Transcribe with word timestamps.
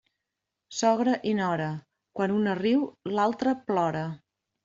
Sogra 0.77 1.13
i 1.31 1.33
nora, 1.39 1.67
quan 2.19 2.33
una 2.39 2.57
riu 2.61 2.81
l'altra 3.19 3.57
plora. 3.69 4.05